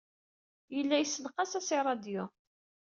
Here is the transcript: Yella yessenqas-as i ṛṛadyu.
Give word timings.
Yella 0.75 0.95
yessenqas-as 0.99 1.69
i 1.77 1.77
ṛṛadyu. 1.81 2.25